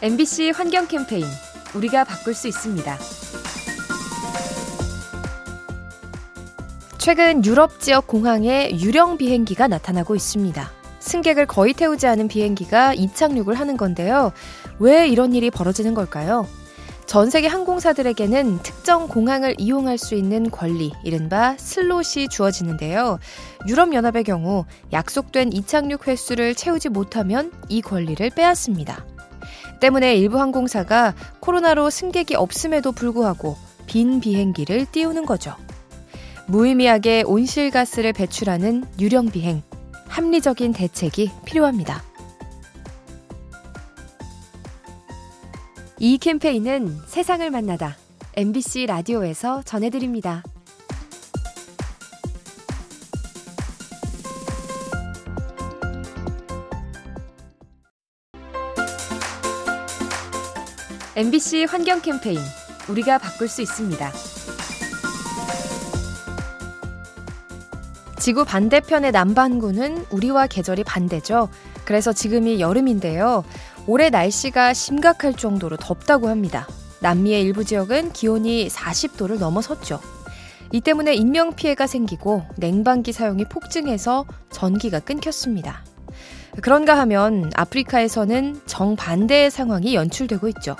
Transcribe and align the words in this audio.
MBC 0.00 0.52
환경 0.54 0.86
캠페인 0.86 1.24
우리가 1.74 2.04
바꿀 2.04 2.32
수 2.32 2.46
있습니다. 2.46 2.98
최근 6.98 7.44
유럽 7.44 7.80
지역 7.80 8.06
공항에 8.06 8.70
유령 8.78 9.18
비행기가 9.18 9.66
나타나고 9.66 10.14
있습니다. 10.14 10.70
승객을 11.00 11.46
거의 11.46 11.72
태우지 11.72 12.06
않은 12.06 12.28
비행기가 12.28 12.94
이착륙을 12.94 13.56
하는 13.56 13.76
건데요. 13.76 14.30
왜 14.78 15.08
이런 15.08 15.34
일이 15.34 15.50
벌어지는 15.50 15.94
걸까요? 15.94 16.46
전 17.06 17.28
세계 17.28 17.48
항공사들에게는 17.48 18.62
특정 18.62 19.08
공항을 19.08 19.56
이용할 19.58 19.98
수 19.98 20.14
있는 20.14 20.48
권리, 20.48 20.92
이른바 21.02 21.56
슬롯이 21.58 22.28
주어지는데요. 22.30 23.18
유럽연합의 23.66 24.22
경우 24.22 24.64
약속된 24.92 25.52
이착륙 25.52 26.06
횟수를 26.06 26.54
채우지 26.54 26.90
못하면 26.90 27.50
이 27.68 27.82
권리를 27.82 28.30
빼앗습니다. 28.30 29.04
때문에 29.80 30.16
일부 30.16 30.40
항공사가 30.40 31.14
코로나로 31.40 31.90
승객이 31.90 32.34
없음에도 32.34 32.92
불구하고 32.92 33.56
빈 33.86 34.20
비행기를 34.20 34.86
띄우는 34.86 35.26
거죠. 35.26 35.54
무의미하게 36.46 37.24
온실가스를 37.26 38.12
배출하는 38.12 38.84
유령 38.98 39.30
비행, 39.30 39.62
합리적인 40.08 40.72
대책이 40.72 41.30
필요합니다. 41.44 42.02
이 45.98 46.16
캠페인은 46.18 46.96
세상을 47.06 47.50
만나다 47.50 47.96
MBC 48.36 48.86
라디오에서 48.86 49.62
전해드립니다. 49.64 50.42
MBC 61.18 61.64
환경 61.64 62.00
캠페인 62.00 62.38
우리가 62.88 63.18
바꿀 63.18 63.48
수 63.48 63.60
있습니다. 63.60 64.12
지구 68.20 68.44
반대편의 68.44 69.10
남반구는 69.10 70.06
우리와 70.12 70.46
계절이 70.46 70.84
반대죠. 70.84 71.48
그래서 71.84 72.12
지금이 72.12 72.60
여름인데요. 72.60 73.42
올해 73.88 74.10
날씨가 74.10 74.74
심각할 74.74 75.34
정도로 75.34 75.76
덥다고 75.76 76.28
합니다. 76.28 76.68
남미의 77.00 77.42
일부 77.42 77.64
지역은 77.64 78.12
기온이 78.12 78.68
40도를 78.68 79.40
넘어섰죠. 79.40 79.98
이 80.70 80.80
때문에 80.80 81.14
인명피해가 81.14 81.88
생기고 81.88 82.44
냉방기 82.58 83.12
사용이 83.12 83.44
폭증해서 83.46 84.24
전기가 84.52 85.00
끊겼습니다. 85.00 85.82
그런가 86.62 86.96
하면 87.00 87.50
아프리카에서는 87.56 88.60
정반대의 88.66 89.50
상황이 89.50 89.96
연출되고 89.96 90.46
있죠. 90.46 90.76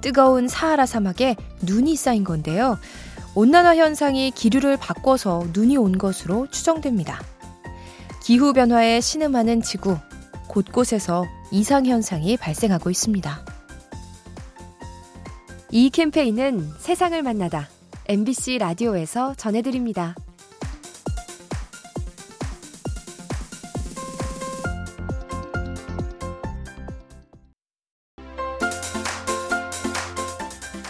뜨거운 0.00 0.48
사하라 0.48 0.86
사막에 0.86 1.36
눈이 1.62 1.96
쌓인 1.96 2.24
건데요. 2.24 2.78
온난화 3.34 3.76
현상이 3.76 4.30
기류를 4.30 4.76
바꿔서 4.76 5.46
눈이 5.52 5.76
온 5.76 5.98
것으로 5.98 6.46
추정됩니다. 6.50 7.20
기후 8.22 8.52
변화에 8.52 9.00
신음하는 9.00 9.62
지구, 9.62 9.96
곳곳에서 10.48 11.26
이상 11.50 11.86
현상이 11.86 12.36
발생하고 12.36 12.90
있습니다. 12.90 13.44
이 15.70 15.90
캠페인은 15.90 16.72
세상을 16.78 17.22
만나다 17.22 17.68
MBC 18.08 18.58
라디오에서 18.58 19.34
전해드립니다. 19.34 20.14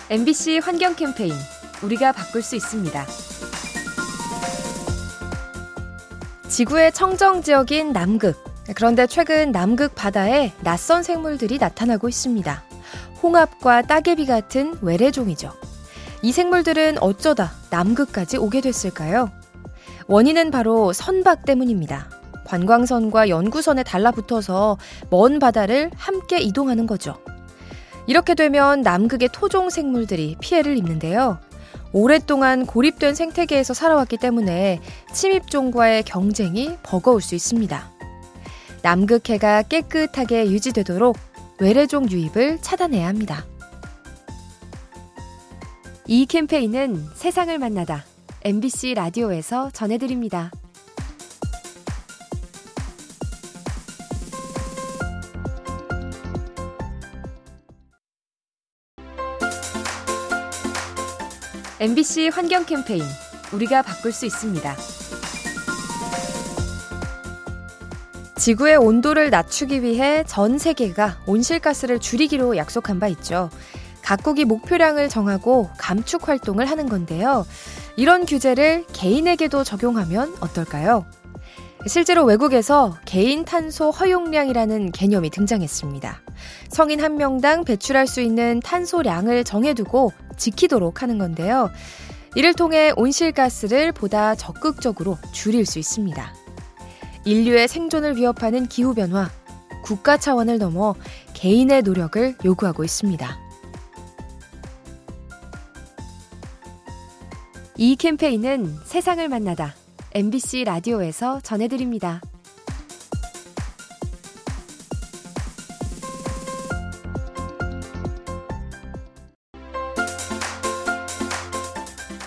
MBC 0.09 0.61
환경 0.63 0.95
캠페인 0.95 1.33
우리가 1.83 2.13
바꿀 2.13 2.41
수 2.41 2.55
있습니다. 2.55 3.07
지구의 6.49 6.93
청정 6.93 7.43
지역인 7.43 7.93
남극. 7.93 8.37
그런데 8.77 9.09
최근 9.09 9.51
남극 9.51 9.97
바다에 9.97 10.53
낯선 10.61 11.03
생물들이 11.03 11.59
나타나고 11.59 12.09
있습니다. 12.09 12.63
홍합과 13.21 13.83
따개비 13.83 14.27
같은 14.27 14.79
외래종이죠. 14.81 15.53
이 16.23 16.31
생물들은 16.31 17.03
어쩌다 17.03 17.51
남극까지 17.71 18.37
오게 18.37 18.61
됐을까요? 18.61 19.33
원인은 20.07 20.53
바로 20.53 20.93
선박 20.93 21.45
때문입니다. 21.45 22.11
관광선과 22.45 23.29
연구선에 23.29 23.83
달라붙어서 23.83 24.79
먼 25.11 25.41
바다를 25.41 25.91
함께 25.97 26.39
이동하는 26.39 26.87
거죠. 26.87 27.19
이렇게 28.07 28.35
되면 28.35 28.83
남극의 28.83 29.31
토종 29.33 29.71
생물들이 29.71 30.37
피해를 30.41 30.77
입는데요. 30.77 31.39
오랫동안 31.93 32.67
고립된 32.67 33.15
생태계에서 33.15 33.75
살아왔기 33.75 34.19
때문에 34.19 34.81
침입종과의 35.13 36.03
경쟁이 36.03 36.77
버거울 36.83 37.21
수 37.21 37.35
있습니다. 37.35 37.91
남극해가 38.83 39.63
깨끗하게 39.63 40.51
유지되도록 40.51 41.17
외래종 41.59 42.11
유입을 42.11 42.59
차단해야 42.61 43.09
합니다. 43.09 43.45
이 46.07 46.27
캠페인은 46.27 47.05
세상을 47.15 47.59
만나다 47.59 48.05
MBC 48.45 48.95
라디오에서 48.95 49.71
전해드립니다. 49.73 50.53
MBC 61.87 62.31
환경 62.35 62.65
캠페인 62.65 63.05
우리가 63.53 63.83
바꿀 63.83 64.11
수 64.11 64.27
있습니다. 64.27 64.75
지구의 68.35 68.77
온도를 68.77 69.31
낮추기 69.31 69.85
위해 69.85 70.25
전 70.27 70.59
세계가 70.59 71.19
온실가스를 71.27 72.01
줄이기로 72.01 72.57
약속한 72.57 72.99
바 72.99 73.07
있죠. 73.07 73.51
각국이 74.03 74.45
목표량을 74.47 75.09
정하고 75.09 75.71
감축 75.79 76.27
활동을 76.27 76.69
하는 76.69 76.89
건데요. 76.89 77.47
이런 77.95 78.27
규제를 78.27 78.85
개인에게도 78.93 79.63
적용하면 79.63 80.35
어떨까요? 80.41 81.07
실제로 81.87 82.25
외국에서 82.25 82.99
개인 83.05 83.45
탄소 83.45 83.91
허용량이라는 83.91 84.91
개념이 84.91 85.31
등장했습니다. 85.31 86.21
성인 86.69 87.01
한 87.01 87.17
명당 87.17 87.65
배출할 87.65 88.09
수 88.09 88.21
있는 88.21 88.59
탄소량을 88.61 89.45
정해두고 89.45 90.13
지키도록 90.37 91.03
하는 91.03 91.19
건데요. 91.19 91.71
이를 92.35 92.55
통해 92.55 92.93
온실가스를 92.97 93.93
보다 93.93 94.35
적극적으로 94.35 95.17
줄일 95.33 95.65
수 95.65 95.79
있습니다. 95.79 96.35
인류의 97.25 97.69
생존을 97.69 98.17
위협하는 98.17 98.67
기후변화, 98.67 99.31
국가 99.83 100.17
차원을 100.17 100.59
넘어 100.59 100.95
개인의 101.35 101.83
노력을 101.83 102.35
요구하고 102.45 102.83
있습니다. 102.83 103.39
이 107.79 107.95
캠페인은 107.95 108.75
세상을 108.85 109.29
만나다 109.29 109.75
MBC 110.17 110.65
라디오에서 110.65 111.41
전해드립니다. 111.43 112.23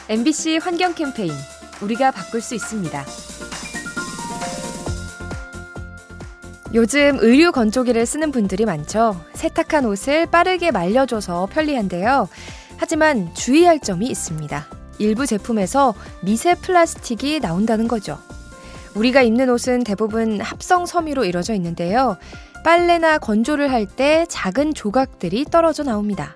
MBC 0.07 0.59
환경 0.61 0.94
캠페인 0.94 1.31
우리가 1.81 2.11
바꿀 2.11 2.41
수 2.41 2.53
있습니다. 2.53 3.05
요즘 6.75 7.17
의류 7.21 7.51
건조기를 7.51 8.06
쓰는 8.06 8.31
분들이 8.31 8.65
많죠. 8.65 9.19
세탁한 9.33 9.86
옷을 9.86 10.27
빠르게 10.27 10.69
말려줘서 10.69 11.47
편리한데요. 11.47 12.30
하지만 12.77 13.33
주의할 13.33 13.80
점이 13.80 14.06
있습니다. 14.06 14.78
일부 15.00 15.25
제품에서 15.25 15.96
미세 16.22 16.56
플라스틱이 16.56 17.40
나온다는 17.40 17.88
거죠. 17.88 18.18
우리가 18.96 19.22
입는 19.22 19.50
옷은 19.50 19.84
대부분 19.84 20.42
합성 20.42 20.86
섬유로 20.86 21.25
이루어져 21.25 21.54
있는데요. 21.56 22.18
빨래나 22.63 23.18
건조를 23.19 23.72
할 23.72 23.86
때 23.88 24.25
작은 24.28 24.74
조각들이 24.74 25.46
떨어져 25.46 25.84
나옵니다. 25.84 26.34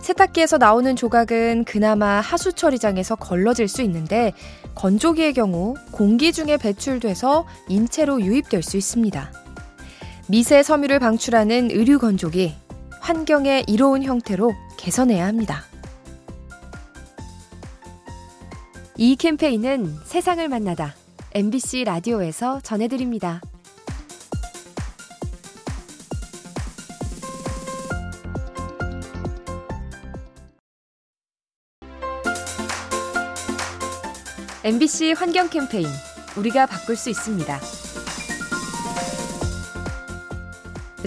세탁기에서 0.00 0.56
나오는 0.58 0.96
조각은 0.96 1.64
그나마 1.64 2.20
하수 2.20 2.52
처리장에서 2.52 3.16
걸러질 3.16 3.68
수 3.68 3.82
있는데 3.82 4.32
건조기의 4.74 5.34
경우 5.34 5.74
공기 5.90 6.32
중에 6.32 6.56
배출돼서 6.56 7.46
인체로 7.68 8.20
유입될 8.22 8.62
수 8.62 8.76
있습니다. 8.76 9.32
미세 10.28 10.62
섬유를 10.62 11.00
방출하는 11.00 11.70
의류 11.70 11.98
건조기, 11.98 12.54
환경에 13.00 13.64
이로운 13.66 14.02
형태로 14.04 14.54
개선해야 14.78 15.26
합니다. 15.26 15.64
이 19.02 19.16
캠페인은 19.16 19.96
세상을 20.04 20.46
만나다 20.46 20.94
MBC 21.32 21.84
라디오에서 21.84 22.60
전해드립니다. 22.60 23.40
MBC 34.64 35.12
환경 35.12 35.48
캠페인 35.48 35.86
우리가 36.36 36.66
바꿀 36.66 36.94
수 36.94 37.08
있습니다. 37.08 37.58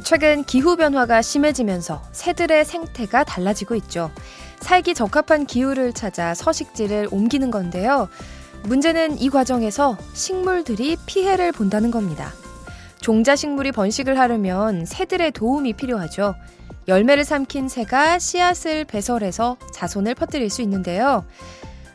최근 0.04 0.44
기후 0.46 0.75
변화가 0.75 1.22
심해지면서 1.22 2.01
새들의 2.12 2.66
생태가 2.66 3.24
달라지고 3.24 3.75
있죠. 3.75 4.10
살기 4.63 4.95
적합한 4.95 5.45
기후를 5.45 5.94
찾아 5.94 6.33
서식지를 6.33 7.10
옮기는 7.12 7.51
건데요. 7.51 8.10
문제는 8.63 9.19
이 9.19 9.30
과정에서 9.30 9.98
식물들이 10.13 10.98
피해를 11.06 11.51
본다는 11.51 11.92
겁니다. 11.92 12.31
종자식물이 13.01 13.74
번식을 13.74 14.18
하려면 14.18 14.86
새들의 14.86 15.31
도움이 15.33 15.74
필요하죠. 15.74 16.36
열매를 16.88 17.25
삼킨 17.25 17.68
새가 17.68 18.19
씨앗을 18.19 18.86
배설해서 18.86 19.57
자손을 19.74 20.15
퍼뜨릴 20.15 20.50
수 20.50 20.62
있는데요. 20.62 21.25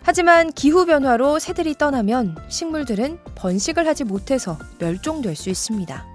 하지만 0.02 0.52
기후변화로 0.52 1.38
새들이 1.38 1.74
떠나면 1.74 2.36
식물들은 2.48 3.18
번식을 3.34 3.86
하지 3.86 4.04
못해서 4.04 4.58
멸종될 4.78 5.36
수 5.36 5.50
있습니다. 5.50 6.06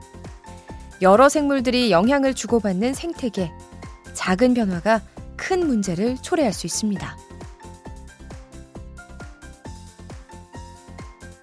여러 1.02 1.30
생물들이 1.30 1.92
영향을 1.92 2.34
주고받는 2.34 2.94
생태계. 2.94 3.52
작은 4.14 4.54
변화가 4.54 5.02
큰 5.46 5.68
문제를 5.68 6.16
초래할 6.22 6.54
수 6.54 6.66
있습니다. 6.68 7.18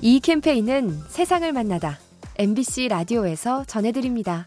이 0.00 0.20
캠페인은 0.20 0.99
세상을 1.11 1.52
만나다 1.52 1.99
MBC 2.38 2.88
라디오에서 2.88 3.64
전해드립니다. 3.67 4.47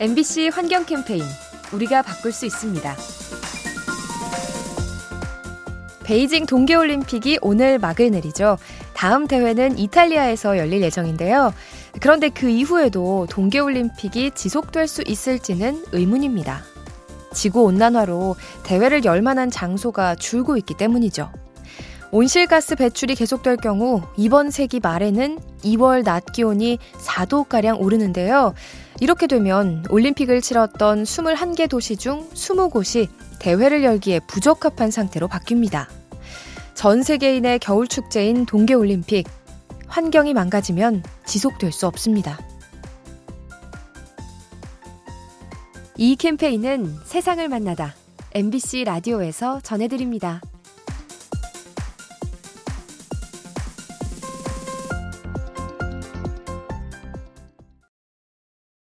MBC 0.00 0.48
환경 0.48 0.84
캠페인 0.84 1.22
우리가 1.72 2.02
바꿀 2.02 2.32
수 2.32 2.44
있습니다. 2.44 3.19
베이징 6.10 6.46
동계올림픽이 6.46 7.38
오늘 7.40 7.78
막을 7.78 8.10
내리죠. 8.10 8.58
다음 8.94 9.28
대회는 9.28 9.78
이탈리아에서 9.78 10.58
열릴 10.58 10.82
예정인데요. 10.82 11.54
그런데 12.00 12.30
그 12.30 12.48
이후에도 12.48 13.28
동계올림픽이 13.30 14.32
지속될 14.32 14.88
수 14.88 15.04
있을지는 15.06 15.84
의문입니다. 15.92 16.64
지구온난화로 17.32 18.34
대회를 18.64 19.04
열 19.04 19.22
만한 19.22 19.52
장소가 19.52 20.16
줄고 20.16 20.56
있기 20.56 20.74
때문이죠. 20.74 21.30
온실가스 22.10 22.74
배출이 22.74 23.14
계속될 23.14 23.58
경우 23.58 24.02
이번 24.16 24.50
세기 24.50 24.80
말에는 24.80 25.38
2월 25.62 26.02
낮 26.02 26.32
기온이 26.32 26.80
4도가량 26.98 27.80
오르는데요. 27.80 28.54
이렇게 28.98 29.28
되면 29.28 29.84
올림픽을 29.88 30.40
치렀던 30.40 31.04
21개 31.04 31.68
도시 31.68 31.96
중 31.96 32.28
20곳이 32.30 33.06
대회를 33.38 33.84
열기에 33.84 34.18
부적합한 34.26 34.90
상태로 34.90 35.28
바뀝니다. 35.28 35.99
전 36.74 37.02
세계인의 37.02 37.58
겨울 37.58 37.86
축제인 37.86 38.46
동계올림픽. 38.46 39.26
환경이 39.86 40.34
망가지면 40.34 41.02
지속될 41.26 41.72
수 41.72 41.86
없습니다. 41.86 42.38
이 45.96 46.16
캠페인은 46.16 46.96
세상을 47.04 47.46
만나다 47.48 47.94
MBC 48.32 48.84
라디오에서 48.84 49.60
전해드립니다. 49.60 50.40